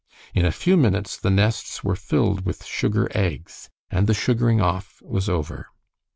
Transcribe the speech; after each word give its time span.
In 0.33 0.47
a 0.47 0.51
few 0.51 0.77
minutes 0.77 1.15
the 1.15 1.29
nests 1.29 1.83
were 1.83 1.95
filled 1.95 2.43
with 2.43 2.65
sugar 2.65 3.07
eggs, 3.13 3.69
and 3.91 4.07
the 4.07 4.15
sugaring 4.15 4.59
off 4.59 4.99
was 5.03 5.29
over. 5.29 5.67